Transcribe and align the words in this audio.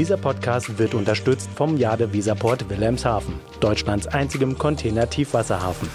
Dieser 0.00 0.16
Podcast 0.16 0.78
wird 0.78 0.94
unterstützt 0.94 1.50
vom 1.54 1.76
Jade 1.76 2.10
Visaport 2.10 2.70
Wilhelmshaven, 2.70 3.34
Deutschlands 3.60 4.06
einzigem 4.06 4.56
Container-Tiefwasserhafen. 4.56 5.90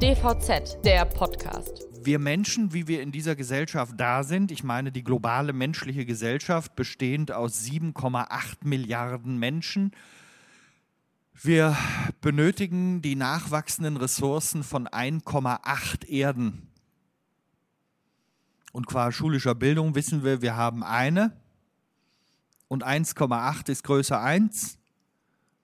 DVZ, 0.00 0.82
der 0.82 1.04
Podcast. 1.04 1.86
Wir 2.02 2.18
Menschen, 2.18 2.72
wie 2.72 2.88
wir 2.88 3.02
in 3.02 3.12
dieser 3.12 3.36
Gesellschaft 3.36 3.92
da 3.98 4.24
sind, 4.24 4.50
ich 4.50 4.64
meine 4.64 4.90
die 4.90 5.04
globale 5.04 5.52
menschliche 5.52 6.06
Gesellschaft, 6.06 6.74
bestehend 6.74 7.32
aus 7.32 7.60
7,8 7.66 8.64
Milliarden 8.64 9.38
Menschen, 9.38 9.90
wir 11.34 11.76
benötigen 12.22 13.02
die 13.02 13.16
nachwachsenden 13.16 13.98
Ressourcen 13.98 14.62
von 14.62 14.88
1,8 14.88 16.06
Erden. 16.06 16.71
Und 18.72 18.86
qua 18.86 19.12
schulischer 19.12 19.54
Bildung 19.54 19.94
wissen 19.94 20.24
wir, 20.24 20.40
wir 20.40 20.56
haben 20.56 20.82
eine 20.82 21.36
und 22.68 22.84
1,8 22.86 23.70
ist 23.70 23.84
größer 23.84 24.18
1. 24.18 24.78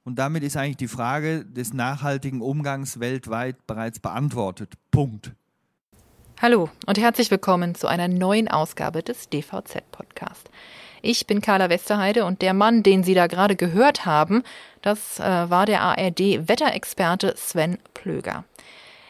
Und 0.04 0.18
damit 0.18 0.42
ist 0.42 0.56
eigentlich 0.56 0.76
die 0.76 0.88
Frage 0.88 1.44
des 1.46 1.72
nachhaltigen 1.72 2.42
Umgangs 2.42 3.00
weltweit 3.00 3.66
bereits 3.66 3.98
beantwortet. 3.98 4.74
Punkt. 4.90 5.32
Hallo 6.40 6.70
und 6.86 6.98
herzlich 6.98 7.30
willkommen 7.30 7.74
zu 7.74 7.88
einer 7.88 8.08
neuen 8.08 8.48
Ausgabe 8.48 9.02
des 9.02 9.28
DVZ-Podcast. 9.30 10.50
Ich 11.00 11.26
bin 11.26 11.40
Carla 11.40 11.70
Westerheide 11.70 12.26
und 12.26 12.42
der 12.42 12.52
Mann, 12.52 12.82
den 12.82 13.04
Sie 13.04 13.14
da 13.14 13.26
gerade 13.26 13.56
gehört 13.56 14.04
haben, 14.04 14.42
das 14.82 15.18
äh, 15.18 15.22
war 15.22 15.64
der 15.64 15.80
ARD-Wetterexperte 15.80 17.34
Sven 17.36 17.78
Plöger. 17.94 18.44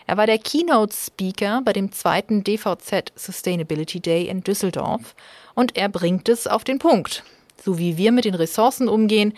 Er 0.09 0.17
war 0.17 0.25
der 0.25 0.39
Keynote-Speaker 0.39 1.61
bei 1.67 1.75
dem 1.75 1.93
zweiten 1.93 2.43
DVZ 2.43 3.12
Sustainability 3.15 4.01
Day 4.01 4.27
in 4.27 4.41
Düsseldorf 4.41 5.15
und 5.55 5.77
er 5.77 5.91
bringt 5.91 6.30
es 6.30 6.47
auf 6.47 6.65
den 6.65 6.79
Punkt. 6.79 7.25
So 7.62 7.79
wie 7.79 7.99
wir 7.99 8.10
mit 8.10 8.24
den 8.24 8.35
Ressourcen 8.35 8.88
umgehen, 8.88 9.35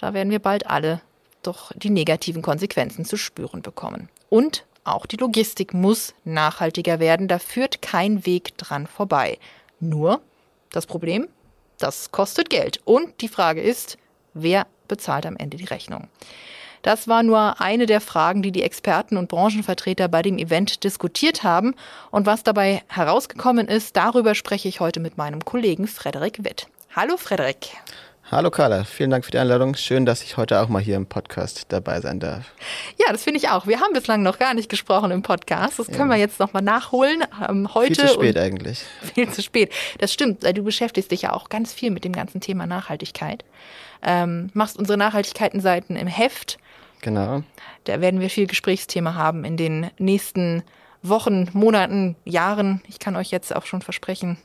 da 0.00 0.14
werden 0.14 0.30
wir 0.30 0.38
bald 0.38 0.66
alle 0.66 1.02
doch 1.42 1.72
die 1.76 1.90
negativen 1.90 2.40
Konsequenzen 2.40 3.04
zu 3.04 3.18
spüren 3.18 3.60
bekommen. 3.60 4.08
Und 4.30 4.64
auch 4.82 5.04
die 5.04 5.18
Logistik 5.18 5.74
muss 5.74 6.14
nachhaltiger 6.24 7.00
werden, 7.00 7.28
da 7.28 7.38
führt 7.38 7.82
kein 7.82 8.24
Weg 8.24 8.56
dran 8.56 8.86
vorbei. 8.86 9.38
Nur 9.78 10.22
das 10.70 10.86
Problem, 10.86 11.28
das 11.76 12.12
kostet 12.12 12.48
Geld. 12.48 12.80
Und 12.86 13.20
die 13.20 13.28
Frage 13.28 13.60
ist, 13.60 13.98
wer 14.32 14.66
bezahlt 14.88 15.26
am 15.26 15.36
Ende 15.36 15.58
die 15.58 15.66
Rechnung? 15.66 16.08
Das 16.82 17.08
war 17.08 17.22
nur 17.22 17.60
eine 17.60 17.86
der 17.86 18.00
Fragen, 18.00 18.42
die 18.42 18.52
die 18.52 18.62
Experten 18.62 19.16
und 19.16 19.28
Branchenvertreter 19.28 20.08
bei 20.08 20.22
dem 20.22 20.38
Event 20.38 20.84
diskutiert 20.84 21.42
haben. 21.42 21.74
Und 22.10 22.26
was 22.26 22.42
dabei 22.42 22.82
herausgekommen 22.88 23.68
ist, 23.68 23.96
darüber 23.96 24.34
spreche 24.34 24.68
ich 24.68 24.80
heute 24.80 25.00
mit 25.00 25.16
meinem 25.16 25.44
Kollegen 25.44 25.86
Frederik 25.86 26.44
Witt. 26.44 26.68
Hallo 26.94 27.16
Frederik. 27.16 27.68
Hallo 28.30 28.50
Carla, 28.50 28.84
vielen 28.84 29.08
Dank 29.08 29.24
für 29.24 29.30
die 29.30 29.38
Einladung. 29.38 29.74
Schön, 29.74 30.04
dass 30.04 30.22
ich 30.22 30.36
heute 30.36 30.60
auch 30.60 30.68
mal 30.68 30.82
hier 30.82 30.96
im 30.96 31.06
Podcast 31.06 31.64
dabei 31.70 32.02
sein 32.02 32.20
darf. 32.20 32.52
Ja, 32.98 33.10
das 33.10 33.24
finde 33.24 33.38
ich 33.38 33.48
auch. 33.48 33.66
Wir 33.66 33.80
haben 33.80 33.94
bislang 33.94 34.22
noch 34.22 34.38
gar 34.38 34.52
nicht 34.52 34.68
gesprochen 34.68 35.10
im 35.12 35.22
Podcast. 35.22 35.78
Das 35.78 35.86
können 35.86 36.10
ja. 36.10 36.16
wir 36.16 36.16
jetzt 36.16 36.38
nochmal 36.38 36.60
nachholen. 36.60 37.24
Ähm, 37.48 37.72
heute 37.72 37.94
viel 37.94 38.06
zu 38.06 38.12
spät 38.12 38.36
eigentlich. 38.36 38.84
Viel 39.14 39.30
zu 39.30 39.42
spät. 39.42 39.72
Das 39.96 40.12
stimmt. 40.12 40.44
Du 40.44 40.62
beschäftigst 40.62 41.10
dich 41.10 41.22
ja 41.22 41.32
auch 41.32 41.48
ganz 41.48 41.72
viel 41.72 41.90
mit 41.90 42.04
dem 42.04 42.12
ganzen 42.12 42.42
Thema 42.42 42.66
Nachhaltigkeit. 42.66 43.46
Ähm, 44.02 44.50
machst 44.52 44.78
unsere 44.78 44.98
Nachhaltigkeitenseiten 44.98 45.96
im 45.96 46.06
Heft. 46.06 46.58
Genau. 47.02 47.42
Da 47.84 48.00
werden 48.00 48.20
wir 48.20 48.30
viel 48.30 48.46
Gesprächsthema 48.46 49.14
haben 49.14 49.44
in 49.44 49.56
den 49.56 49.90
nächsten 49.98 50.62
Wochen, 51.02 51.48
Monaten, 51.52 52.16
Jahren. 52.24 52.82
Ich 52.88 52.98
kann 52.98 53.16
euch 53.16 53.30
jetzt 53.30 53.54
auch 53.54 53.66
schon 53.66 53.82
versprechen, 53.82 54.38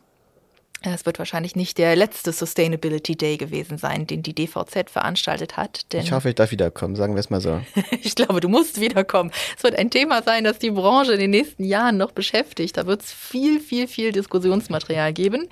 es 0.91 1.05
wird 1.05 1.17
wahrscheinlich 1.17 1.55
nicht 1.55 1.77
der 1.77 1.95
letzte 1.95 2.33
Sustainability 2.33 3.15
Day 3.15 3.37
gewesen 3.37 3.77
sein, 3.77 4.05
den 4.05 4.21
die 4.21 4.33
DVZ 4.33 4.89
veranstaltet 4.89 5.55
hat. 5.55 5.85
ich 5.93 6.11
hoffe, 6.11 6.29
ich 6.29 6.35
darf 6.35 6.51
wiederkommen, 6.51 6.95
sagen 6.95 7.15
wir 7.15 7.21
es 7.21 7.29
mal 7.29 7.39
so. 7.39 7.61
ich 8.01 8.15
glaube, 8.15 8.41
du 8.41 8.49
musst 8.49 8.81
wiederkommen. 8.81 9.31
Es 9.55 9.63
wird 9.63 9.75
ein 9.75 9.89
Thema 9.89 10.23
sein, 10.23 10.43
das 10.43 10.59
die 10.59 10.71
Branche 10.71 11.13
in 11.13 11.19
den 11.19 11.31
nächsten 11.31 11.63
Jahren 11.63 11.97
noch 11.97 12.11
beschäftigt. 12.11 12.75
Da 12.75 12.85
wird 12.85 13.01
es 13.01 13.13
viel, 13.13 13.61
viel, 13.61 13.87
viel 13.87 14.11
Diskussionsmaterial 14.11 15.13
geben. 15.13 15.47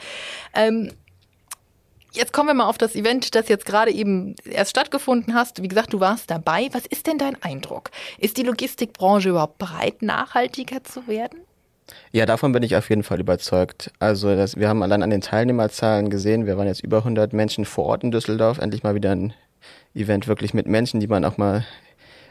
Ähm, 0.53 0.91
Jetzt 2.13 2.33
kommen 2.33 2.49
wir 2.49 2.53
mal 2.53 2.67
auf 2.67 2.77
das 2.77 2.95
Event, 2.95 3.35
das 3.35 3.47
jetzt 3.47 3.65
gerade 3.65 3.91
eben 3.91 4.35
erst 4.43 4.71
stattgefunden 4.71 5.33
hast. 5.33 5.63
Wie 5.63 5.69
gesagt, 5.69 5.93
du 5.93 6.01
warst 6.01 6.29
dabei. 6.29 6.67
Was 6.73 6.85
ist 6.85 7.07
denn 7.07 7.17
dein 7.17 7.41
Eindruck? 7.41 7.89
Ist 8.17 8.35
die 8.35 8.43
Logistikbranche 8.43 9.29
überhaupt 9.29 9.57
bereit, 9.57 10.01
nachhaltiger 10.01 10.83
zu 10.83 11.07
werden? 11.07 11.39
Ja, 12.11 12.25
davon 12.25 12.51
bin 12.51 12.63
ich 12.63 12.75
auf 12.75 12.89
jeden 12.89 13.03
Fall 13.03 13.21
überzeugt. 13.21 13.91
Also 13.99 14.35
das, 14.35 14.57
wir 14.57 14.67
haben 14.67 14.83
allein 14.83 15.03
an 15.03 15.09
den 15.09 15.21
Teilnehmerzahlen 15.21 16.09
gesehen, 16.09 16.45
wir 16.45 16.57
waren 16.57 16.67
jetzt 16.67 16.83
über 16.83 16.97
100 16.97 17.31
Menschen 17.31 17.63
vor 17.63 17.85
Ort 17.85 18.03
in 18.03 18.11
Düsseldorf, 18.11 18.57
endlich 18.57 18.83
mal 18.83 18.95
wieder 18.95 19.11
ein 19.11 19.33
Event 19.95 20.27
wirklich 20.27 20.53
mit 20.53 20.67
Menschen, 20.67 20.99
die 20.99 21.07
man 21.07 21.23
auch 21.23 21.37
mal 21.37 21.65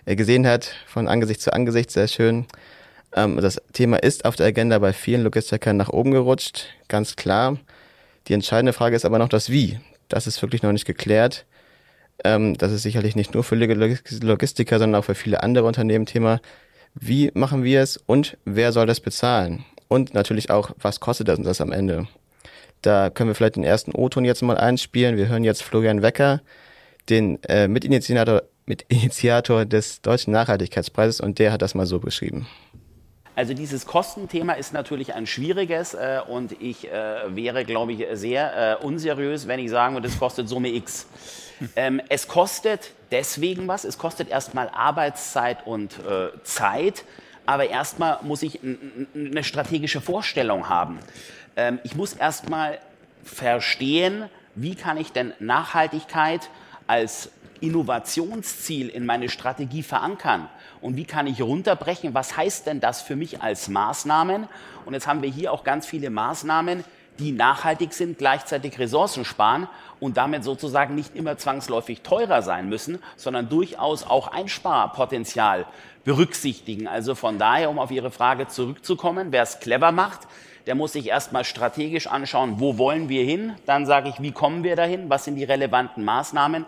äh, 0.05 0.15
gesehen 0.15 0.47
hat, 0.47 0.75
von 0.87 1.09
Angesicht 1.09 1.41
zu 1.41 1.53
Angesicht, 1.53 1.91
sehr 1.91 2.09
schön. 2.09 2.47
Ähm, 3.15 3.39
das 3.41 3.61
Thema 3.73 3.97
ist 3.97 4.25
auf 4.25 4.37
der 4.37 4.47
Agenda 4.47 4.79
bei 4.79 4.93
vielen 4.93 5.23
Logistikern 5.23 5.77
nach 5.77 5.89
oben 5.89 6.11
gerutscht, 6.11 6.67
ganz 6.89 7.17
klar. 7.17 7.57
Die 8.29 8.35
entscheidende 8.35 8.73
Frage 8.73 8.97
ist 8.97 9.05
aber 9.05 9.19
noch 9.19 9.29
das 9.29 9.51
Wie. 9.51 9.81
Das 10.09 10.27
ist 10.27 10.41
wirklich 10.43 10.63
noch 10.63 10.73
nicht 10.73 10.85
geklärt. 10.85 11.47
Ähm, 12.25 12.57
das 12.57 12.73
ist 12.73 12.83
sicherlich 12.83 13.17
nicht 13.17 13.35
nur 13.35 13.45
für 13.45 13.57
Logistiker, 13.57 14.79
sondern 14.79 15.01
auch 15.01 15.05
für 15.05 15.15
viele 15.15 15.43
andere 15.43 15.65
Unternehmen 15.65 16.07
Thema. 16.07 16.41
Wie 16.95 17.31
machen 17.35 17.65
wir 17.65 17.81
es 17.81 17.97
und 17.97 18.37
wer 18.45 18.73
soll 18.73 18.87
das 18.87 19.01
bezahlen? 19.01 19.65
Und 19.89 20.15
natürlich 20.15 20.51
auch, 20.51 20.71
was 20.79 21.01
kostet 21.01 21.29
das 21.29 21.39
uns 21.39 21.47
das 21.47 21.61
am 21.61 21.73
Ende? 21.73 22.07
Da 22.83 23.11
können 23.11 23.29
wir 23.29 23.35
vielleicht 23.35 23.57
den 23.57 23.65
ersten 23.65 23.93
O-Ton 23.93 24.25
jetzt 24.25 24.43
mal 24.43 24.57
einspielen. 24.57 25.17
Wir 25.17 25.29
hören 25.29 25.45
jetzt 25.45 25.63
Florian 25.63 26.03
Wecker, 26.03 26.41
den 27.09 27.43
äh, 27.45 27.69
Mitinitiator, 27.69 28.43
Mitinitiator 28.67 29.65
des 29.65 30.01
Deutschen 30.01 30.33
Nachhaltigkeitspreises 30.33 31.21
und 31.21 31.39
der 31.39 31.53
hat 31.53 31.63
das 31.63 31.75
mal 31.75 31.87
so 31.87 31.99
beschrieben. 31.99 32.47
Also 33.41 33.55
dieses 33.55 33.87
Kostenthema 33.87 34.53
ist 34.53 34.75
natürlich 34.75 35.15
ein 35.15 35.27
schwieriges 35.27 35.95
äh, 35.95 36.21
und 36.29 36.61
ich 36.61 36.93
äh, 36.93 37.35
wäre, 37.35 37.65
glaube 37.65 37.95
ich, 37.95 38.07
sehr 38.13 38.79
äh, 38.83 38.85
unseriös, 38.85 39.49
wenn 39.49 39.59
ich 39.61 39.71
sagen 39.71 39.95
würde, 39.95 40.09
es 40.09 40.19
kostet 40.19 40.47
Summe 40.47 40.69
X. 40.69 41.07
Ähm, 41.75 42.03
es 42.11 42.29
kostet 42.29 42.93
deswegen 43.11 43.67
was, 43.67 43.85
es 43.85 43.97
kostet 43.97 44.29
erstmal 44.29 44.69
Arbeitszeit 44.69 45.67
und 45.67 46.01
äh, 46.01 46.29
Zeit, 46.43 47.05
aber 47.47 47.71
erstmal 47.71 48.19
muss 48.21 48.43
ich 48.43 48.61
eine 49.15 49.43
strategische 49.43 50.03
Vorstellung 50.03 50.69
haben. 50.69 50.99
Ähm, 51.57 51.79
ich 51.83 51.97
muss 51.97 52.13
erstmal 52.13 52.79
verstehen, 53.25 54.29
wie 54.55 54.75
kann 54.75 54.99
ich 54.99 55.13
denn 55.13 55.33
Nachhaltigkeit 55.39 56.51
als 56.87 57.31
Innovationsziel 57.61 58.89
in 58.89 59.07
meine 59.07 59.29
Strategie 59.29 59.83
verankern? 59.83 60.49
Und 60.81 60.97
wie 60.97 61.05
kann 61.05 61.27
ich 61.27 61.43
runterbrechen? 61.43 62.15
Was 62.15 62.37
heißt 62.37 62.67
denn 62.67 62.81
das 62.81 63.03
für 63.03 63.17
mich 63.17 63.43
als 63.43 63.69
Maßnahmen? 63.69 64.49
Und 64.85 64.95
jetzt 64.95 65.07
haben 65.07 65.23
wir 65.23 65.31
hier 65.31 65.53
auch 65.53 65.65
ganz 65.65 65.87
viele 65.87 66.11
Maßnahmen, 66.11 66.85
die 67.19 67.33
nachhaltig 67.33 67.93
sind, 67.93 68.19
gleichzeitig 68.19 68.79
Ressourcen 68.79 69.25
sparen 69.25 69.69
und 70.01 70.17
damit 70.17 70.43
sozusagen 70.43 70.95
nicht 70.95 71.15
immer 71.15 71.37
zwangsläufig 71.37 72.01
teurer 72.01 72.43
sein 72.43 72.69
müssen, 72.69 72.99
sondern 73.17 73.49
durchaus 73.49 74.05
auch 74.05 74.29
Einsparpotenzial 74.29 75.67
berücksichtigen. 76.05 76.89
Also 76.89 77.15
von 77.15 77.39
daher, 77.39 77.71
um 77.71 77.79
auf 77.79 77.91
Ihre 77.91 78.11
Frage 78.11 78.49
zurückzukommen, 78.49 79.33
wer 79.33 79.43
es 79.43 79.61
clever 79.61 79.93
macht, 79.93 80.21
der 80.67 80.75
muss 80.75 80.93
sich 80.93 81.09
erstmal 81.09 81.45
strategisch 81.45 82.07
anschauen, 82.07 82.61
wo 82.61 82.79
wollen 82.79 83.09
wir 83.09 83.25
hin? 83.25 83.55
Dann 83.67 83.87
sage 83.87 84.09
ich, 84.09 84.21
wie 84.21 84.33
kommen 84.33 84.63
wir 84.63 84.77
dahin? 84.77 85.11
Was 85.11 85.25
sind 85.25 85.37
die 85.37 85.45
relevanten 85.45 86.05
Maßnahmen? 86.05 86.67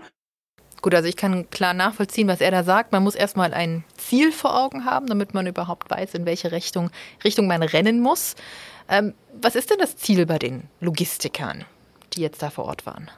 Gut, 0.82 0.96
also 0.96 1.08
ich 1.08 1.16
kann 1.16 1.48
klar 1.48 1.74
nachvollziehen, 1.74 2.26
was 2.26 2.40
er 2.40 2.50
da 2.50 2.64
sagt. 2.64 2.90
Man 2.90 3.04
muss 3.04 3.14
erstmal 3.14 3.54
ein 3.54 3.84
Ziel 3.96 4.32
vor 4.32 4.60
Augen 4.60 4.84
haben, 4.84 5.06
damit 5.06 5.32
man 5.32 5.46
überhaupt 5.46 5.88
weiß, 5.88 6.14
in 6.14 6.26
welche 6.26 6.50
Richtung, 6.50 6.90
Richtung 7.22 7.46
man 7.46 7.62
rennen 7.62 8.00
muss. 8.00 8.34
Ähm, 8.88 9.14
was 9.40 9.54
ist 9.54 9.70
denn 9.70 9.78
das 9.78 9.96
Ziel 9.96 10.26
bei 10.26 10.40
den 10.40 10.64
Logistikern, 10.80 11.64
die 12.14 12.20
jetzt 12.20 12.42
da 12.42 12.50
vor 12.50 12.64
Ort 12.64 12.84
waren? 12.84 13.08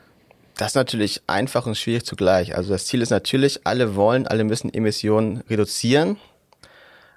Das 0.59 0.69
ist 0.69 0.75
natürlich 0.75 1.23
einfach 1.27 1.67
und 1.67 1.77
schwierig 1.77 2.05
zugleich. 2.05 2.55
Also 2.55 2.71
das 2.71 2.87
Ziel 2.87 3.01
ist 3.01 3.11
natürlich, 3.11 3.67
alle 3.67 3.97
wollen, 3.97 4.27
alle 4.27 4.45
müssen 4.45 4.73
Emissionen 4.73 5.43
reduzieren. 5.49 6.19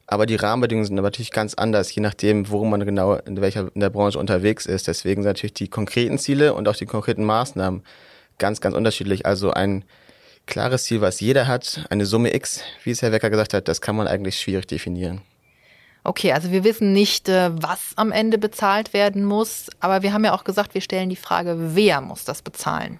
Aber 0.08 0.26
die 0.26 0.38
Rahmenbedingungen 0.38 0.86
sind 0.86 0.96
natürlich 0.96 1.32
ganz 1.32 1.56
anders, 1.56 1.94
je 1.94 2.02
nachdem, 2.02 2.50
worum 2.50 2.70
man 2.70 2.86
genau 2.86 3.16
in 3.16 3.42
welcher 3.42 3.70
in 3.76 3.82
der 3.82 3.90
Branche 3.90 4.18
unterwegs 4.18 4.66
ist. 4.66 4.88
Deswegen 4.88 5.24
sind 5.24 5.30
natürlich 5.30 5.54
die 5.54 5.68
konkreten 5.68 6.18
Ziele 6.18 6.54
und 6.54 6.70
auch 6.70 6.76
die 6.78 6.86
konkreten 6.86 7.26
Maßnahmen 7.26 7.84
ganz, 8.38 8.62
ganz 8.62 8.74
unterschiedlich. 8.74 9.26
Also 9.26 9.52
ein 9.52 9.84
klares 10.48 10.86
Ziel, 10.86 11.02
was 11.02 11.20
jeder 11.20 11.48
hat, 11.48 11.86
eine 11.90 12.06
Summe 12.06 12.34
X, 12.34 12.62
wie 12.84 12.92
es 12.92 13.02
Herr 13.02 13.12
Wecker 13.12 13.30
gesagt 13.30 13.54
hat, 13.54 13.68
das 13.68 13.82
kann 13.82 13.96
man 13.96 14.08
eigentlich 14.08 14.40
schwierig 14.40 14.68
definieren. 14.68 15.22
Okay, 16.04 16.32
also 16.32 16.52
wir 16.52 16.64
wissen 16.64 16.94
nicht, 16.94 17.28
äh, 17.28 17.52
was 17.54 17.92
am 17.98 18.12
Ende 18.14 18.38
bezahlt 18.38 18.94
werden 18.94 19.26
muss, 19.26 19.68
aber 19.82 20.04
wir 20.04 20.14
haben 20.14 20.24
ja 20.24 20.34
auch 20.34 20.46
gesagt, 20.46 20.74
wir 20.74 20.82
stellen 20.82 21.10
die 21.10 21.18
Frage, 21.18 21.76
wer 21.76 22.00
muss 22.00 22.24
das 22.24 22.42
bezahlen? 22.42 23.00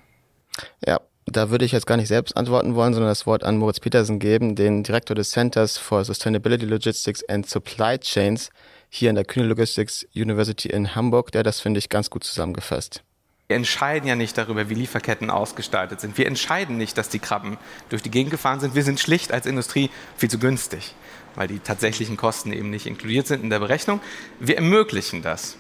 Ja, 0.86 1.00
da 1.26 1.50
würde 1.50 1.66
ich 1.66 1.72
jetzt 1.72 1.88
gar 1.88 1.98
nicht 1.98 2.10
selbst 2.10 2.36
antworten 2.36 2.76
wollen, 2.76 2.94
sondern 2.94 3.10
das 3.10 3.26
Wort 3.26 3.44
an 3.44 3.58
Moritz 3.58 3.80
Petersen 3.80 4.20
geben, 4.20 4.56
den 4.56 4.84
Direktor 4.84 5.16
des 5.16 5.32
Centers 5.32 5.78
for 5.78 6.04
Sustainability 6.04 6.66
Logistics 6.66 7.24
and 7.30 7.48
Supply 7.48 7.98
Chains 7.98 8.50
hier 8.90 9.10
an 9.10 9.16
der 9.16 9.26
Kühne 9.26 9.48
Logistics 9.48 10.06
University 10.16 10.70
in 10.70 10.96
Hamburg, 10.96 11.32
der 11.32 11.44
das, 11.44 11.60
finde 11.60 11.80
ich, 11.80 11.90
ganz 11.90 12.10
gut 12.10 12.24
zusammengefasst. 12.24 13.04
Wir 13.50 13.56
entscheiden 13.56 14.10
ja 14.10 14.18
nicht 14.18 14.38
darüber, 14.38 14.70
wie 14.70 14.74
Lieferketten 14.74 15.30
ausgestaltet 15.30 16.02
sind. 16.02 16.18
Wir 16.18 16.28
entscheiden 16.28 16.76
nicht, 16.76 16.98
dass 16.98 17.08
die 17.08 17.20
Krabben 17.20 17.58
durch 17.88 18.02
die 18.02 18.12
Gegend 18.12 18.30
gefahren 18.30 18.60
sind. 18.60 18.76
Wir 18.76 18.84
sind 18.84 19.00
schlicht 19.00 19.32
als 19.32 19.46
Industrie 19.46 19.90
viel 20.18 20.30
zu 20.30 20.38
günstig, 20.38 20.94
weil 21.36 21.48
die 21.48 21.60
tatsächlichen 21.60 22.18
Kosten 22.18 22.52
eben 22.52 22.70
nicht 22.70 22.86
inkludiert 22.86 23.26
sind 23.26 23.42
in 23.44 23.50
der 23.50 23.60
Berechnung. 23.60 24.02
Wir 24.42 24.58
ermöglichen 24.58 25.22
das. 25.22 25.56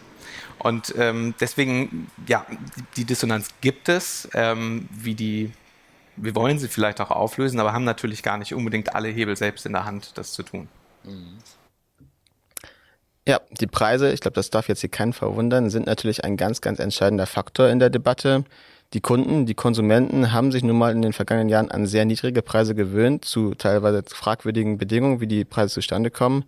Und 0.60 0.96
ähm, 0.98 1.34
deswegen, 1.40 2.12
ja, 2.28 2.46
die 2.98 3.06
Dissonanz 3.06 3.52
gibt 3.62 3.88
es, 3.88 4.28
ähm, 4.34 4.90
wie 4.92 5.16
die, 5.16 5.54
wir 6.18 6.36
wollen 6.36 6.60
sie 6.60 6.68
vielleicht 6.68 7.00
auch 7.00 7.12
auflösen, 7.12 7.58
aber 7.58 7.72
haben 7.72 7.86
natürlich 7.86 8.22
gar 8.22 8.38
nicht 8.38 8.54
unbedingt 8.54 8.96
alle 8.96 9.08
Hebel 9.08 9.38
selbst 9.38 9.66
in 9.66 9.72
der 9.72 9.86
Hand, 9.86 10.18
das 10.18 10.34
zu 10.34 10.44
tun. 10.44 10.68
Mhm. 11.06 11.38
Ja, 13.28 13.42
die 13.60 13.68
Preise, 13.68 14.14
ich 14.14 14.22
glaube, 14.22 14.36
das 14.36 14.52
darf 14.52 14.70
jetzt 14.70 14.80
hier 14.80 14.90
keinen 14.90 15.12
verwundern, 15.12 15.70
sind 15.70 15.86
natürlich 15.86 16.24
ein 16.24 16.38
ganz, 16.38 16.62
ganz 16.62 16.80
entscheidender 16.80 17.26
Faktor 17.26 17.68
in 17.68 17.78
der 17.78 17.90
Debatte. 17.90 18.46
Die 18.94 19.02
Kunden, 19.02 19.46
die 19.46 19.54
Konsumenten 19.54 20.32
haben 20.32 20.54
sich 20.54 20.64
nun 20.64 20.78
mal 20.78 20.94
in 20.94 21.02
den 21.02 21.12
vergangenen 21.12 21.50
Jahren 21.50 21.70
an 21.70 21.88
sehr 21.88 22.06
niedrige 22.06 22.42
Preise 22.42 22.74
gewöhnt, 22.74 23.26
zu 23.26 23.54
teilweise 23.54 24.02
fragwürdigen 24.08 24.78
Bedingungen, 24.78 25.20
wie 25.20 25.28
die 25.28 25.44
Preise 25.44 25.74
zustande 25.74 26.10
kommen. 26.10 26.46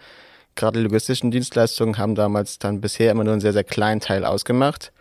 Gerade 0.56 0.80
logistischen 0.80 1.32
Dienstleistungen 1.32 1.98
haben 1.98 2.16
damals 2.16 2.60
dann 2.60 2.80
bisher 2.80 3.12
immer 3.12 3.26
nur 3.26 3.34
einen 3.34 3.42
sehr, 3.42 3.52
sehr 3.52 3.66
kleinen 3.66 4.00
Teil 4.00 4.24
ausgemacht. 4.24 4.94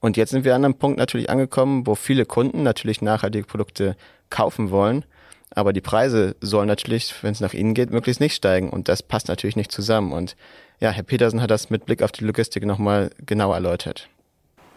Und 0.00 0.16
jetzt 0.16 0.30
sind 0.30 0.46
wir 0.46 0.54
an 0.54 0.64
einem 0.64 0.76
Punkt 0.76 0.98
natürlich 0.98 1.28
angekommen, 1.28 1.86
wo 1.86 1.96
viele 1.96 2.24
Kunden 2.24 2.62
natürlich 2.62 3.02
nachhaltige 3.02 3.44
Produkte 3.46 3.94
kaufen 4.30 4.70
wollen. 4.70 5.04
Aber 5.54 5.74
die 5.74 5.82
Preise 5.82 6.34
sollen 6.40 6.66
natürlich, 6.66 7.14
wenn 7.22 7.32
es 7.32 7.40
nach 7.40 7.52
ihnen 7.52 7.74
geht, 7.74 7.90
möglichst 7.90 8.20
nicht 8.20 8.34
steigen. 8.34 8.70
Und 8.70 8.88
das 8.88 9.02
passt 9.02 9.28
natürlich 9.28 9.56
nicht 9.56 9.70
zusammen. 9.70 10.12
Und 10.12 10.34
ja, 10.80 10.90
Herr 10.90 11.02
Petersen 11.02 11.40
hat 11.40 11.50
das 11.50 11.70
mit 11.70 11.86
Blick 11.86 12.02
auf 12.02 12.12
die 12.12 12.24
Logistik 12.24 12.64
nochmal 12.64 13.10
genau 13.24 13.52
erläutert. 13.52 14.08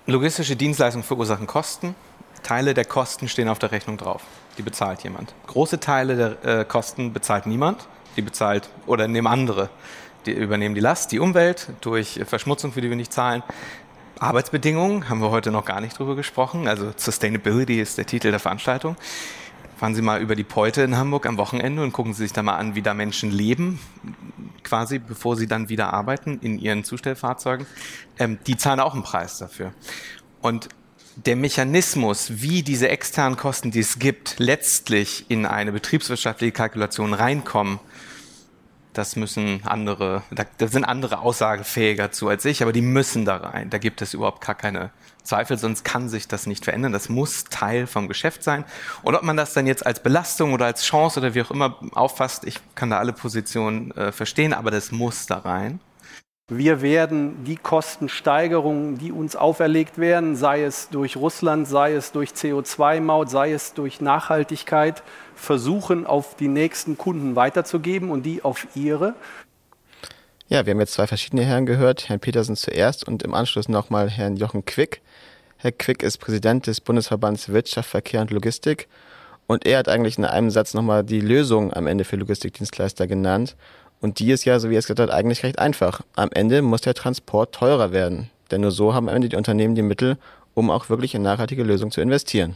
Logistische 0.05 0.55
Dienstleistungen 0.55 1.03
verursachen 1.03 1.47
Kosten. 1.47 1.95
Teile 2.41 2.73
der 2.73 2.85
Kosten 2.85 3.27
stehen 3.27 3.49
auf 3.49 3.59
der 3.59 3.71
Rechnung 3.71 3.97
drauf. 3.97 4.23
Die 4.57 4.61
bezahlt 4.61 5.03
jemand. 5.03 5.33
Große 5.47 5.79
Teile 5.79 6.37
der 6.43 6.59
äh, 6.61 6.65
Kosten 6.65 7.13
bezahlt 7.13 7.45
niemand. 7.45 7.87
Die 8.15 8.21
bezahlt 8.21 8.69
oder 8.87 9.07
nehmen 9.07 9.27
andere. 9.27 9.69
Die 10.25 10.31
übernehmen 10.31 10.75
die 10.75 10.81
Last, 10.81 11.11
die 11.11 11.19
Umwelt 11.19 11.67
durch 11.81 12.19
Verschmutzung, 12.25 12.71
für 12.71 12.81
die 12.81 12.89
wir 12.89 12.95
nicht 12.95 13.13
zahlen. 13.13 13.43
Arbeitsbedingungen 14.19 15.09
haben 15.09 15.21
wir 15.21 15.31
heute 15.31 15.51
noch 15.51 15.63
gar 15.63 15.79
nicht 15.79 15.97
drüber 15.97 16.15
gesprochen. 16.15 16.67
Also 16.67 16.91
Sustainability 16.95 17.79
ist 17.79 17.97
der 17.97 18.05
Titel 18.05 18.31
der 18.31 18.39
Veranstaltung. 18.39 18.97
Fahren 19.77 19.95
Sie 19.95 20.01
mal 20.01 20.21
über 20.21 20.35
die 20.35 20.43
Peute 20.43 20.81
in 20.81 20.97
Hamburg 20.97 21.25
am 21.25 21.37
Wochenende 21.37 21.81
und 21.83 21.93
gucken 21.93 22.13
Sie 22.13 22.23
sich 22.23 22.33
da 22.33 22.43
mal 22.43 22.57
an, 22.57 22.75
wie 22.75 22.81
da 22.81 22.93
Menschen 22.93 23.31
leben, 23.31 23.79
quasi, 24.69 24.99
bevor 24.99 25.35
sie 25.35 25.47
dann 25.47 25.67
wieder 25.67 25.93
arbeiten 25.93 26.39
in 26.41 26.59
ihren 26.59 26.83
Zustellfahrzeugen. 26.83 27.65
Ähm, 28.17 28.37
die 28.47 28.55
zahlen 28.55 28.79
auch 28.79 28.93
einen 28.93 29.03
Preis 29.03 29.39
dafür. 29.39 29.73
Und 30.41 30.69
der 31.25 31.35
Mechanismus, 31.35 32.41
wie 32.41 32.63
diese 32.63 32.87
externen 32.87 33.35
Kosten, 33.35 33.71
die 33.71 33.79
es 33.79 33.99
gibt, 33.99 34.35
letztlich 34.37 35.25
in 35.27 35.45
eine 35.45 35.71
betriebswirtschaftliche 35.71 36.53
Kalkulation 36.53 37.13
reinkommen, 37.13 37.79
das 38.99 39.15
müssen 39.15 39.61
andere, 39.63 40.23
da, 40.29 40.43
da 40.57 40.67
sind 40.67 40.83
andere 40.83 41.19
aussagefähiger 41.19 42.11
zu 42.11 42.27
als 42.27 42.43
ich, 42.43 42.61
aber 42.61 42.73
die 42.73 42.81
müssen 42.81 43.23
da 43.23 43.37
rein. 43.37 43.69
Da 43.69 43.77
gibt 43.77 44.01
es 44.01 44.13
überhaupt 44.13 44.45
gar 44.45 44.55
keine 44.55 44.91
Zweifel, 45.23 45.57
sonst 45.57 45.85
kann 45.85 46.09
sich 46.09 46.27
das 46.27 46.47
nicht 46.47 46.65
verändern. 46.65 46.91
Das 46.91 47.07
muss 47.07 47.45
Teil 47.45 47.87
vom 47.87 48.07
Geschäft 48.09 48.43
sein. 48.43 48.65
Und 49.01 49.15
ob 49.15 49.23
man 49.23 49.37
das 49.37 49.53
dann 49.53 49.67
jetzt 49.67 49.85
als 49.85 50.03
Belastung 50.03 50.53
oder 50.53 50.65
als 50.65 50.83
Chance 50.83 51.19
oder 51.19 51.33
wie 51.33 51.41
auch 51.41 51.51
immer 51.51 51.77
auffasst, 51.93 52.45
ich 52.45 52.59
kann 52.75 52.89
da 52.89 52.99
alle 52.99 53.13
Positionen 53.13 53.91
äh, 53.91 54.11
verstehen, 54.11 54.53
aber 54.53 54.69
das 54.69 54.91
muss 54.91 55.25
da 55.27 55.37
rein. 55.37 55.79
Wir 56.51 56.81
werden 56.81 57.43
die 57.43 57.57
Kostensteigerungen, 57.57 58.97
die 58.97 59.11
uns 59.11 59.35
auferlegt 59.35 59.99
werden, 59.99 60.35
sei 60.35 60.63
es 60.63 60.89
durch 60.89 61.15
Russland, 61.15 61.67
sei 61.67 61.93
es 61.93 62.11
durch 62.11 62.31
CO2-Maut, 62.31 63.29
sei 63.29 63.51
es 63.51 63.75
durch 63.75 64.01
Nachhaltigkeit, 64.01 65.03
versuchen, 65.35 66.07
auf 66.07 66.35
die 66.35 66.47
nächsten 66.47 66.97
Kunden 66.97 67.35
weiterzugeben 67.35 68.09
und 68.09 68.23
die 68.23 68.43
auf 68.43 68.65
ihre. 68.73 69.13
Ja, 70.47 70.65
wir 70.65 70.71
haben 70.71 70.79
jetzt 70.79 70.93
zwei 70.93 71.05
verschiedene 71.05 71.43
Herren 71.43 71.67
gehört, 71.67 72.09
Herrn 72.09 72.19
Petersen 72.19 72.55
zuerst 72.55 73.07
und 73.07 73.21
im 73.21 73.35
Anschluss 73.35 73.69
nochmal 73.69 74.09
Herrn 74.09 74.35
Jochen 74.35 74.65
Quick. 74.65 75.03
Herr 75.57 75.71
Quick 75.71 76.01
ist 76.01 76.17
Präsident 76.17 76.65
des 76.65 76.81
Bundesverbands 76.81 77.49
Wirtschaft, 77.49 77.91
Verkehr 77.91 78.21
und 78.21 78.31
Logistik 78.31 78.87
und 79.45 79.67
er 79.67 79.77
hat 79.77 79.87
eigentlich 79.87 80.17
in 80.17 80.25
einem 80.25 80.49
Satz 80.49 80.73
nochmal 80.73 81.03
die 81.03 81.21
Lösung 81.21 81.71
am 81.73 81.85
Ende 81.85 82.05
für 82.05 82.15
Logistikdienstleister 82.15 83.05
genannt 83.05 83.55
und 84.01 84.19
die 84.19 84.31
ist 84.31 84.45
ja, 84.45 84.59
so 84.59 84.69
wie 84.69 84.75
er 84.75 84.79
es 84.79 84.87
gesagt 84.87 85.11
hat, 85.11 85.15
eigentlich 85.15 85.43
recht 85.43 85.59
einfach. 85.59 86.01
Am 86.15 86.29
Ende 86.31 86.61
muss 86.61 86.81
der 86.81 86.93
Transport 86.93 87.53
teurer 87.53 87.91
werden. 87.91 88.29
Denn 88.51 88.61
nur 88.61 88.71
so 88.71 88.93
haben 88.93 89.09
am 89.09 89.15
Ende 89.15 89.29
die 89.29 89.35
Unternehmen 89.35 89.75
die 89.75 89.81
Mittel, 89.81 90.17
um 90.53 90.69
auch 90.69 90.89
wirklich 90.89 91.13
in 91.15 91.21
nachhaltige 91.21 91.63
Lösungen 91.63 91.91
zu 91.91 92.01
investieren. 92.01 92.55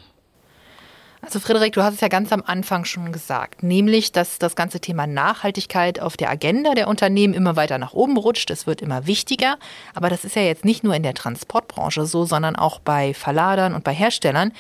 Also 1.21 1.39
Frederik, 1.39 1.71
du 1.71 1.81
hast 1.81 1.93
es 1.93 2.01
ja 2.01 2.09
ganz 2.09 2.33
am 2.33 2.43
Anfang 2.45 2.83
schon 2.83 3.13
gesagt, 3.13 3.63
nämlich, 3.63 4.11
dass 4.11 4.39
das 4.39 4.57
ganze 4.57 4.81
Thema 4.81 5.07
Nachhaltigkeit 5.07 6.01
auf 6.01 6.17
der 6.17 6.29
Agenda 6.29 6.73
der 6.73 6.89
Unternehmen 6.89 7.33
immer 7.33 7.55
weiter 7.55 7.77
nach 7.77 7.93
oben 7.93 8.17
rutscht. 8.17 8.51
Es 8.51 8.67
wird 8.67 8.81
immer 8.81 9.07
wichtiger. 9.07 9.57
Aber 9.93 10.09
das 10.09 10.25
ist 10.25 10.35
ja 10.35 10.41
jetzt 10.41 10.65
nicht 10.65 10.83
nur 10.83 10.93
in 10.95 11.03
der 11.03 11.13
Transportbranche 11.13 12.05
so, 12.05 12.25
sondern 12.25 12.57
auch 12.57 12.79
bei 12.79 13.13
Verladern 13.13 13.73
und 13.73 13.85
bei 13.85 13.93
Herstellern. 13.93 14.51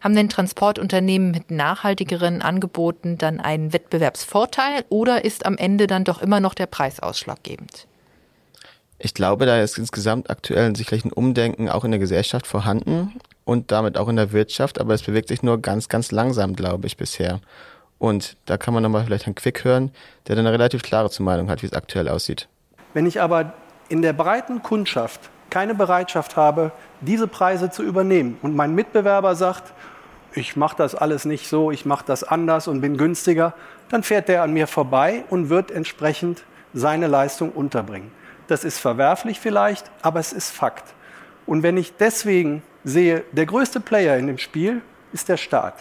Haben 0.00 0.14
denn 0.14 0.28
Transportunternehmen 0.28 1.30
mit 1.30 1.50
nachhaltigeren 1.50 2.42
Angeboten 2.42 3.18
dann 3.18 3.40
einen 3.40 3.72
Wettbewerbsvorteil 3.72 4.84
oder 4.88 5.24
ist 5.24 5.44
am 5.44 5.56
Ende 5.56 5.86
dann 5.86 6.04
doch 6.04 6.22
immer 6.22 6.40
noch 6.40 6.54
der 6.54 6.66
Preis 6.66 7.00
ausschlaggebend? 7.00 7.86
Ich 9.00 9.14
glaube, 9.14 9.46
da 9.46 9.60
ist 9.60 9.78
insgesamt 9.78 10.28
aktuell 10.28 10.74
sicherlich 10.74 11.04
ein 11.04 11.12
Umdenken 11.12 11.68
auch 11.68 11.84
in 11.84 11.92
der 11.92 12.00
Gesellschaft 12.00 12.46
vorhanden 12.46 13.20
und 13.44 13.70
damit 13.70 13.96
auch 13.96 14.08
in 14.08 14.16
der 14.16 14.32
Wirtschaft, 14.32 14.80
aber 14.80 14.94
es 14.94 15.02
bewegt 15.02 15.28
sich 15.28 15.42
nur 15.42 15.62
ganz, 15.62 15.88
ganz 15.88 16.10
langsam, 16.10 16.56
glaube 16.56 16.86
ich, 16.86 16.96
bisher. 16.96 17.40
Und 17.98 18.36
da 18.46 18.56
kann 18.56 18.74
man 18.74 18.82
nochmal 18.82 19.04
vielleicht 19.04 19.26
Herrn 19.26 19.34
Quick 19.34 19.64
hören, 19.64 19.92
der 20.26 20.36
dann 20.36 20.46
eine 20.46 20.54
relativ 20.54 20.82
klare 20.82 21.10
Meinung 21.22 21.48
hat, 21.48 21.62
wie 21.62 21.66
es 21.66 21.72
aktuell 21.72 22.08
aussieht. 22.08 22.48
Wenn 22.94 23.06
ich 23.06 23.20
aber 23.20 23.54
in 23.88 24.02
der 24.02 24.12
breiten 24.12 24.62
Kundschaft 24.62 25.30
keine 25.50 25.74
Bereitschaft 25.74 26.36
habe, 26.36 26.72
diese 27.00 27.26
Preise 27.26 27.70
zu 27.70 27.82
übernehmen 27.82 28.38
und 28.42 28.54
mein 28.56 28.74
Mitbewerber 28.74 29.34
sagt, 29.34 29.72
ich 30.34 30.56
mache 30.56 30.76
das 30.76 30.94
alles 30.94 31.24
nicht 31.24 31.48
so, 31.48 31.70
ich 31.70 31.86
mache 31.86 32.04
das 32.06 32.22
anders 32.22 32.68
und 32.68 32.80
bin 32.80 32.96
günstiger, 32.96 33.54
dann 33.88 34.02
fährt 34.02 34.28
der 34.28 34.42
an 34.42 34.52
mir 34.52 34.66
vorbei 34.66 35.24
und 35.30 35.48
wird 35.48 35.70
entsprechend 35.70 36.44
seine 36.74 37.06
Leistung 37.06 37.50
unterbringen. 37.50 38.10
Das 38.46 38.64
ist 38.64 38.78
verwerflich 38.78 39.40
vielleicht, 39.40 39.90
aber 40.02 40.20
es 40.20 40.32
ist 40.32 40.50
Fakt. 40.50 40.94
Und 41.46 41.62
wenn 41.62 41.76
ich 41.76 41.96
deswegen 41.96 42.62
sehe, 42.84 43.24
der 43.32 43.46
größte 43.46 43.80
Player 43.80 44.16
in 44.16 44.26
dem 44.26 44.38
Spiel 44.38 44.82
ist 45.12 45.28
der 45.28 45.36
Staat. 45.36 45.74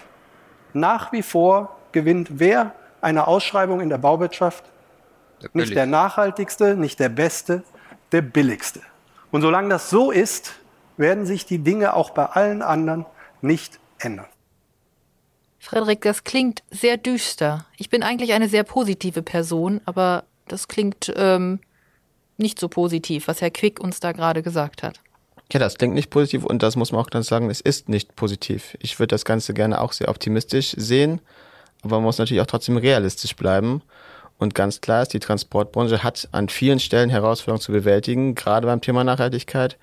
Nach 0.74 1.12
wie 1.12 1.24
vor 1.24 1.78
gewinnt 1.92 2.40
wer 2.40 2.74
eine 3.02 3.28
Ausschreibung 3.28 3.82
in 3.82 3.90
der 3.90 3.98
Bauwirtschaft? 3.98 4.64
Der 5.42 5.50
nicht 5.54 5.76
der 5.76 5.86
nachhaltigste, 5.86 6.76
nicht 6.76 7.00
der 7.00 7.10
beste, 7.10 7.64
der 8.12 8.22
billigste. 8.22 8.82
Und 9.38 9.44
solange 9.44 9.70
das 9.70 9.92
so 9.92 10.10
ist, 10.10 10.54
werden 10.98 11.28
sich 11.28 11.46
die 11.46 11.60
Dinge 11.60 11.94
auch 11.94 12.10
bei 12.10 12.26
allen 12.26 12.64
anderen 12.64 13.06
nicht 13.44 13.80
ändern. 14.00 14.26
Frederik, 15.60 16.02
das 16.02 16.24
klingt 16.24 16.64
sehr 16.72 16.98
düster. 16.98 17.68
Ich 17.78 17.92
bin 17.92 18.02
eigentlich 18.02 18.34
eine 18.34 18.50
sehr 18.50 18.64
positive 18.64 19.22
Person, 19.22 19.80
aber 19.86 20.24
das 20.48 20.68
klingt 20.68 21.14
ähm, 21.16 21.60
nicht 22.38 22.60
so 22.60 22.68
positiv, 22.68 23.28
was 23.28 23.40
Herr 23.40 23.52
Quick 23.52 23.80
uns 23.80 24.00
da 24.00 24.12
gerade 24.12 24.42
gesagt 24.42 24.82
hat. 24.82 25.02
Ja, 25.54 25.60
das 25.60 25.76
klingt 25.76 25.94
nicht 25.94 26.10
positiv 26.10 26.44
und 26.44 26.64
das 26.64 26.76
muss 26.76 26.92
man 26.92 27.00
auch 27.00 27.12
ganz 27.12 27.28
sagen, 27.28 27.52
es 27.52 27.62
ist 27.62 27.90
nicht 27.90 28.16
positiv. 28.16 28.76
Ich 28.80 28.98
würde 28.98 29.10
das 29.10 29.24
Ganze 29.24 29.54
gerne 29.54 29.82
auch 29.82 29.94
sehr 29.94 30.10
optimistisch 30.10 30.74
sehen, 30.76 31.22
aber 31.84 31.98
man 31.98 32.06
muss 32.06 32.18
natürlich 32.18 32.42
auch 32.42 32.48
trotzdem 32.48 32.78
realistisch 32.78 33.36
bleiben. 33.36 33.84
Und 34.38 34.54
ganz 34.54 34.82
klar 34.82 35.02
ist, 35.02 35.14
die 35.14 35.20
Transportbranche 35.20 36.04
hat 36.04 36.30
an 36.32 36.50
vielen 36.50 36.80
Stellen 36.80 37.10
Herausforderungen 37.10 37.62
zu 37.62 37.72
bewältigen, 37.72 38.36
gerade 38.36 38.68
beim 38.68 38.82
Thema 38.82 39.04
Nachhaltigkeit. 39.04 39.78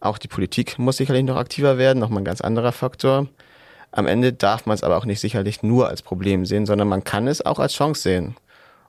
Auch 0.00 0.18
die 0.18 0.28
Politik 0.28 0.78
muss 0.78 0.96
sicherlich 0.96 1.22
noch 1.22 1.36
aktiver 1.36 1.78
werden, 1.78 2.00
nochmal 2.00 2.22
ein 2.22 2.24
ganz 2.24 2.40
anderer 2.40 2.72
Faktor. 2.72 3.28
Am 3.92 4.06
Ende 4.06 4.32
darf 4.32 4.66
man 4.66 4.74
es 4.74 4.82
aber 4.82 4.96
auch 4.96 5.04
nicht 5.04 5.20
sicherlich 5.20 5.62
nur 5.62 5.88
als 5.88 6.02
Problem 6.02 6.46
sehen, 6.46 6.66
sondern 6.66 6.88
man 6.88 7.04
kann 7.04 7.28
es 7.28 7.44
auch 7.44 7.60
als 7.60 7.74
Chance 7.74 8.02
sehen. 8.02 8.36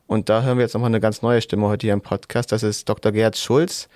Und 0.08 0.30
da 0.30 0.42
hören 0.42 0.58
wir 0.58 0.64
jetzt 0.64 0.74
nochmal 0.74 0.90
eine 0.90 1.00
ganz 1.00 1.22
neue 1.22 1.42
Stimme 1.42 1.68
heute 1.68 1.88
hier 1.88 1.94
im 1.94 2.02
Podcast. 2.02 2.52
Das 2.52 2.64
ist 2.64 2.90
Dr. 2.90 3.12
Gerhard 3.12 3.38
Schulz, 3.38 3.90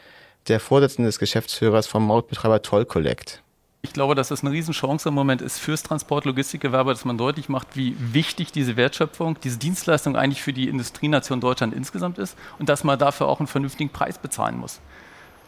der 0.48 0.60
Vorsitzende 0.60 1.08
des 1.08 1.20
Geschäftsführers 1.20 1.88
vom 1.88 2.06
Mautbetreiber 2.06 2.62
Toll 2.62 2.86
Collect. 2.86 3.42
Ich 3.88 3.94
glaube, 3.94 4.16
dass 4.16 4.32
es 4.32 4.42
eine 4.42 4.52
Riesenchance 4.52 5.08
im 5.08 5.16
Moment 5.16 5.42
ist 5.42 5.60
fürs 5.60 5.82
Transport-Logistikgewerbe, 5.82 6.92
dass 6.92 7.06
man 7.06 7.18
deutlich 7.18 7.48
macht, 7.48 7.78
wie 7.78 7.96
wichtig 7.98 8.52
diese 8.52 8.76
Wertschöpfung, 8.76 9.40
diese 9.42 9.58
Dienstleistung 9.60 10.18
eigentlich 10.18 10.42
für 10.42 10.52
die 10.52 10.68
Industrienation 10.68 11.40
Deutschland 11.40 11.74
insgesamt 11.74 12.18
ist 12.18 12.38
und 12.60 12.68
dass 12.68 12.84
man 12.84 13.00
dafür 13.00 13.28
auch 13.28 13.40
einen 13.40 13.48
vernünftigen 13.48 13.90
Preis 13.90 14.18
bezahlen 14.18 14.58
muss. 14.58 14.82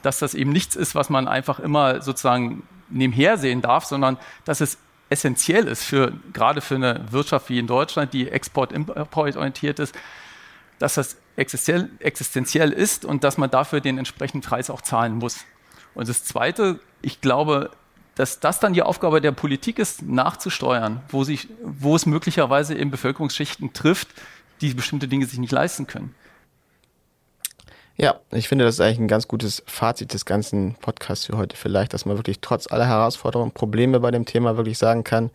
Dass 0.03 0.19
das 0.19 0.35
eben 0.35 0.53
nichts 0.53 0.77
ist, 0.77 0.95
was 0.95 1.09
man 1.09 1.27
einfach 1.27 1.59
immer 1.59 2.01
sozusagen 2.01 2.63
nebenher 2.87 3.37
sehen 3.37 3.61
darf, 3.61 3.83
sondern 3.83 4.17
dass 4.45 4.61
es 4.61 4.77
essentiell 5.09 5.67
ist 5.67 5.83
für 5.83 6.13
gerade 6.31 6.61
für 6.61 6.75
eine 6.75 7.11
Wirtschaft 7.11 7.49
wie 7.49 7.59
in 7.59 7.67
Deutschland, 7.67 8.13
die 8.13 8.29
export-import 8.29 9.35
orientiert 9.35 9.79
ist, 9.79 9.93
dass 10.79 10.93
das 10.93 11.17
existenziell 11.35 12.71
ist 12.71 13.03
und 13.03 13.25
dass 13.25 13.37
man 13.37 13.51
dafür 13.51 13.81
den 13.81 13.97
entsprechenden 13.97 14.47
Preis 14.47 14.69
auch 14.69 14.81
zahlen 14.81 15.15
muss. 15.15 15.39
Und 15.93 16.07
das 16.07 16.23
Zweite, 16.23 16.79
ich 17.01 17.19
glaube, 17.19 17.71
dass 18.19 18.41
das 18.41 18.59
dann 18.59 18.73
die 18.73 18.83
Aufgabe 18.83 19.21
der 19.21 19.31
Politik 19.31 19.79
ist, 19.79 20.01
nachzusteuern, 20.01 21.01
wo, 21.07 21.23
sich, 21.23 21.47
wo 21.63 21.95
es 21.95 22.05
möglicherweise 22.05 22.73
in 22.73 22.91
Bevölkerungsschichten 22.91 23.71
trifft, 23.71 24.09
die 24.59 24.73
bestimmte 24.73 25.07
Dinge 25.07 25.25
sich 25.25 25.39
nicht 25.39 25.53
leisten 25.53 25.87
können. 25.87 26.13
Ja, 27.95 28.19
ich 28.31 28.49
finde, 28.49 28.65
das 28.65 28.75
ist 28.75 28.81
eigentlich 28.81 28.99
ein 28.99 29.07
ganz 29.07 29.29
gutes 29.29 29.63
Fazit 29.67 30.13
des 30.13 30.25
ganzen 30.25 30.75
Podcasts 30.81 31.27
für 31.27 31.37
heute 31.37 31.55
vielleicht, 31.55 31.93
dass 31.93 32.05
man 32.05 32.17
wirklich 32.17 32.41
trotz 32.41 32.69
aller 32.69 32.87
Herausforderungen, 32.87 33.53
Probleme 33.53 34.01
bei 34.01 34.11
dem 34.11 34.25
Thema 34.25 34.57
wirklich 34.57 34.77
sagen 34.77 35.05
kann, 35.05 35.31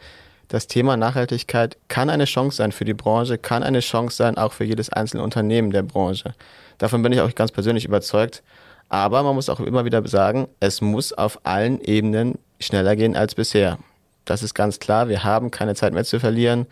das 0.49 0.67
Thema 0.67 0.99
Nachhaltigkeit 0.99 1.79
kann 1.89 2.11
eine 2.11 2.27
Chance 2.27 2.59
sein 2.59 2.71
für 2.71 2.85
die 2.85 2.93
Branche, 2.93 3.39
kann 3.39 3.63
eine 3.63 3.81
Chance 3.81 4.15
sein 4.15 4.37
auch 4.37 4.53
für 4.53 4.65
jedes 4.65 4.91
einzelne 4.91 5.23
Unternehmen 5.23 5.71
der 5.71 5.85
Branche. 5.85 6.35
Davon 6.77 7.01
bin 7.01 7.13
ich 7.13 7.23
auch 7.23 7.35
ganz 7.35 7.51
persönlich 7.51 7.87
überzeugt. 7.87 8.43
Aber 8.91 9.23
man 9.23 9.35
muss 9.35 9.49
auch 9.49 9.61
immer 9.61 9.85
wieder 9.85 10.07
sagen, 10.07 10.47
es 10.61 10.81
muss 10.81 11.13
auf 11.13 11.41
allen 11.45 11.81
Ebenen 11.81 12.39
schneller 12.65 12.97
gehen 12.97 13.17
als 13.17 13.35
bisher. 13.35 13.79
Das 14.25 14.43
ist 14.43 14.55
ganz 14.55 14.79
klar. 14.79 15.09
Wir 15.09 15.25
haben 15.25 15.51
keine 15.51 15.75
Zeit 15.75 15.93
mehr 15.93 16.05
zu 16.05 16.19
verlieren. 16.19 16.67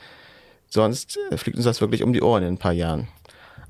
Sonst 0.69 1.19
fliegt 1.37 1.57
uns 1.57 1.67
das 1.67 1.81
wirklich 1.81 2.03
um 2.03 2.13
die 2.13 2.23
Ohren 2.23 2.43
in 2.43 2.55
ein 2.55 2.59
paar 2.59 2.73
Jahren. 2.73 3.09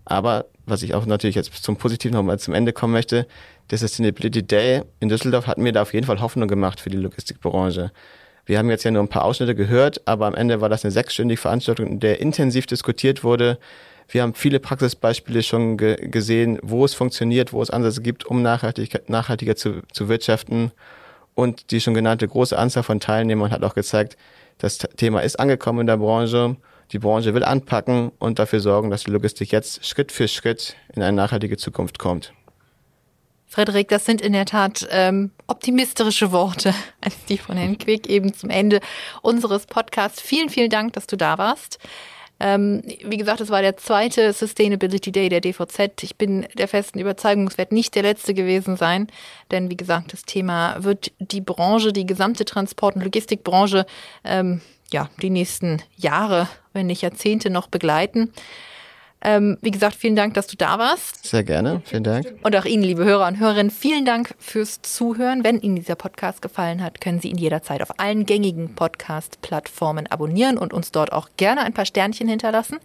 Aber 0.05 0.47
was 0.67 0.83
ich 0.83 0.95
auch 0.95 1.07
natürlich 1.07 1.37
jetzt 1.37 1.52
zum 1.62 1.76
Positiven 1.76 2.14
nochmal 2.14 2.38
zum 2.38 2.55
Ende 2.55 2.73
kommen 2.73 2.93
möchte, 2.93 3.26
der 3.71 3.79
Sustainability 3.79 4.43
Day 4.43 4.83
in 5.00 5.09
Düsseldorf 5.09 5.47
hat 5.47 5.59
mir 5.59 5.73
da 5.73 5.83
auf 5.83 5.95
jeden 5.95 6.07
Fall 6.07 6.21
Hoffnung 6.21 6.49
gemacht 6.49 6.81
für 6.81 6.91
die 6.91 6.97
Logistikbranche. 6.97 7.91
Wir 8.45 8.59
haben 8.59 8.71
jetzt 8.71 8.85
ja 8.85 8.91
nur 8.91 9.02
ein 9.02 9.09
paar 9.09 9.25
Ausschnitte 9.25 9.55
gehört, 9.55 10.02
aber 10.07 10.26
am 10.26 10.35
Ende 10.35 10.61
war 10.61 10.69
das 10.69 10.85
eine 10.85 10.91
sechsstündige 10.91 11.41
Veranstaltung, 11.41 11.87
in 11.87 12.00
der 12.00 12.21
intensiv 12.21 12.67
diskutiert 12.67 13.23
wurde. 13.23 13.59
Wir 14.09 14.23
haben 14.23 14.35
viele 14.35 14.59
Praxisbeispiele 14.59 15.43
schon 15.43 15.76
ge 15.76 15.97
gesehen, 16.09 16.59
wo 16.62 16.85
es 16.85 16.93
funktioniert, 16.93 17.52
wo 17.52 17.62
es 17.62 17.71
Ansätze 17.71 18.02
gibt, 18.02 18.26
um 18.26 18.43
nachhaltig, 18.43 19.09
nachhaltiger 19.09 19.55
zu, 19.55 19.83
zu 19.93 20.09
wirtschaften. 20.09 20.73
Und 21.35 21.71
die 21.71 21.81
schon 21.81 21.95
genannte 21.95 22.29
große 22.29 22.59
Anzahl 22.59 22.83
von 22.83 23.01
Teilnehmern 23.01 23.51
hat 23.51 23.65
auch 23.65 23.75
gezeigt, 23.75 24.17
das 24.59 24.79
Thema 24.79 25.21
ist 25.21 25.41
angekommen 25.41 25.81
in 25.81 25.87
der 25.87 25.97
Branche. 25.97 26.57
Die 26.93 26.99
Branche 26.99 27.35
will 27.35 27.43
anpacken 27.43 28.12
und 28.19 28.39
dafür 28.39 28.61
sorgen, 28.61 28.91
dass 28.91 29.05
die 29.05 29.11
Logistik 29.11 29.51
jetzt 29.51 29.85
Schritt 29.85 30.12
für 30.12 30.29
Schritt 30.29 30.77
in 30.95 31.03
eine 31.03 31.17
nachhaltige 31.17 31.57
Zukunft 31.57 31.99
kommt. 31.99 32.33
Frederik, 33.47 33.89
das 33.89 34.07
sind 34.07 34.23
in 34.23 34.33
der 34.33 34.47
Tat 34.47 34.87
ähm, 34.91 35.31
optimistische 35.47 36.33
Worte, 36.33 36.75
als 37.01 37.25
die 37.27 37.39
von 37.39 37.57
Herrn 37.57 37.77
Quick 37.77 38.09
eben 38.09 38.33
zum 38.33 38.51
Ende 38.51 38.81
unseres 39.21 39.67
Podcasts. 39.67 40.21
Vielen, 40.21 40.49
vielen 40.49 40.71
Dank, 40.71 40.95
dass 40.95 41.07
du 41.07 41.17
da 41.17 41.39
warst. 41.39 41.79
Ähm, 42.45 42.83
wie 43.05 43.19
gesagt, 43.19 43.41
es 43.41 43.51
war 43.51 43.63
der 43.63 43.77
zweite 43.77 44.33
Sustainability 44.33 45.13
Day 45.13 45.29
der 45.29 45.41
DVZ. 45.41 46.03
Ich 46.03 46.17
bin 46.17 46.45
der 46.59 46.67
festen 46.67 46.99
Überzeugung, 46.99 47.47
es 47.47 47.57
wird 47.57 47.71
nicht 47.71 47.95
der 47.95 48.03
letzte 48.03 48.35
gewesen 48.35 48.77
sein, 48.77 49.07
denn 49.53 49.71
wie 49.71 49.77
gesagt, 49.77 50.13
das 50.13 50.25
Thema 50.25 50.83
wird 50.83 51.13
die 51.21 51.41
Branche, 51.41 51.93
die 51.93 52.05
gesamte 52.05 52.45
Transport- 52.45 52.97
und 52.97 53.05
Logistikbranche, 53.05 53.87
ähm, 54.25 54.61
ja, 54.93 55.09
die 55.23 55.31
nächsten 55.31 55.83
Jahre, 55.97 56.49
wenn 56.73 56.89
nicht 56.89 57.03
Jahrzehnte 57.03 57.49
noch 57.49 57.69
begleiten. 57.69 58.33
Ähm, 59.25 59.57
wie 59.61 59.71
gesagt, 59.71 59.95
vielen 59.95 60.17
Dank, 60.17 60.35
dass 60.35 60.49
du 60.49 60.57
da 60.57 60.79
warst. 60.79 61.25
Sehr 61.26 61.45
gerne, 61.45 61.81
vielen 61.85 62.02
Dank. 62.02 62.26
Und 62.43 62.57
auch 62.57 62.64
Ihnen, 62.64 62.83
liebe 62.83 63.05
Hörer 63.05 63.29
und 63.29 63.38
Hörerinnen, 63.38 63.71
vielen 63.71 64.05
Dank 64.05 64.35
fürs 64.38 64.83
Zuhören. 64.83 65.45
Wenn 65.45 65.61
Ihnen 65.61 65.76
dieser 65.76 65.95
Podcast 65.95 66.43
gefallen 66.43 66.83
hat, 66.83 67.00
können 67.00 67.21
Sie 67.21 67.29
ihn 67.29 67.38
jederzeit 67.38 67.83
auf 67.83 68.00
allen 68.00 68.26
gängigen 68.26 68.75
Podcast-Plattformen 68.75 70.09
abonnieren 70.09 70.59
und 70.59 70.73
uns 70.73 70.91
dort 70.91 71.12
auch 71.12 71.29
gerne 71.37 71.62
ein 71.62 71.73
paar 71.73 71.87
Sternchen 71.87 72.29
hinterlassen. 72.29 72.79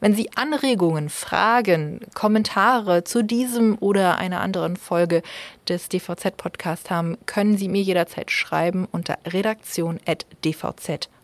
Wenn 0.00 0.14
Sie 0.14 0.30
Anregungen, 0.34 1.08
Fragen, 1.08 2.00
Kommentare 2.14 3.04
zu 3.04 3.24
diesem 3.24 3.78
oder 3.80 4.18
einer 4.18 4.40
anderen 4.40 4.76
Folge 4.76 5.22
des 5.68 5.88
DVZ-Podcasts 5.88 6.90
haben, 6.90 7.16
können 7.26 7.56
Sie 7.56 7.68
mir 7.68 7.82
jederzeit 7.82 8.30
schreiben 8.30 8.86
unter 8.90 9.18
redaktion.dvz.de. 9.26 11.17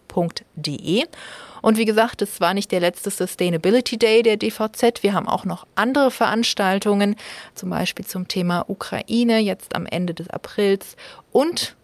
Und 1.62 1.78
wie 1.78 1.87
gesagt, 1.87 2.21
es 2.21 2.40
war 2.40 2.52
nicht 2.52 2.73
der 2.73 2.80
letzte 2.80 3.11
Sustainability 3.11 3.97
Day 3.97 4.23
der 4.23 4.37
DVZ. 4.37 5.02
Wir 5.02 5.14
haben 5.14 5.28
auch 5.28 5.44
noch 5.44 5.66
andere 5.75 6.11
Veranstaltungen, 6.11 7.16
zum 7.54 7.71
Beispiel 7.71 8.04
zum 8.04 8.28
Thema 8.28 8.64
Ukraine, 8.68 9.38
jetzt 9.38 9.75
am 9.75 9.87
Ende 9.87 10.12
des 10.12 10.28
Aprils. 10.28 10.97
Und 11.33 11.75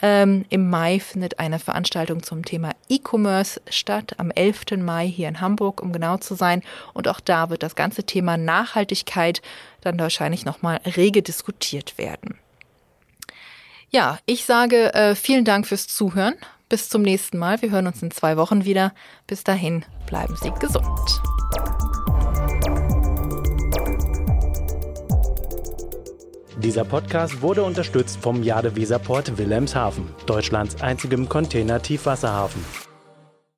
ähm, 0.00 0.44
im 0.48 0.70
Mai 0.70 1.00
findet 1.00 1.38
eine 1.40 1.58
Veranstaltung 1.58 2.22
zum 2.22 2.44
Thema 2.44 2.70
E-Commerce 2.88 3.60
statt, 3.68 4.14
am 4.18 4.30
11. 4.30 4.78
Mai 4.78 5.06
hier 5.06 5.28
in 5.28 5.40
Hamburg, 5.40 5.82
um 5.82 5.92
genau 5.92 6.18
zu 6.18 6.34
sein. 6.34 6.62
Und 6.94 7.08
auch 7.08 7.20
da 7.20 7.50
wird 7.50 7.62
das 7.62 7.74
ganze 7.74 8.04
Thema 8.04 8.36
Nachhaltigkeit 8.36 9.42
dann 9.80 9.98
wahrscheinlich 9.98 10.44
nochmal 10.44 10.80
rege 10.96 11.22
diskutiert 11.22 11.98
werden. 11.98 12.38
Ja, 13.90 14.18
ich 14.26 14.44
sage 14.44 14.94
äh, 14.94 15.14
vielen 15.14 15.44
Dank 15.44 15.66
fürs 15.66 15.88
Zuhören. 15.88 16.34
Bis 16.68 16.88
zum 16.88 17.02
nächsten 17.02 17.38
Mal. 17.38 17.62
Wir 17.62 17.70
hören 17.70 17.86
uns 17.86 18.02
in 18.02 18.10
zwei 18.10 18.36
Wochen 18.36 18.64
wieder. 18.64 18.92
Bis 19.26 19.44
dahin, 19.44 19.84
bleiben 20.06 20.36
Sie 20.36 20.50
gesund. 20.60 21.22
Dieser 26.58 26.84
Podcast 26.84 27.40
wurde 27.40 27.62
unterstützt 27.62 28.18
vom 28.20 28.42
Jade 28.42 28.74
Weserport 28.74 29.38
Wilhelmshaven, 29.38 30.08
Deutschlands 30.26 30.80
einzigem 30.82 31.28
Container-Tiefwasserhafen. 31.28 32.87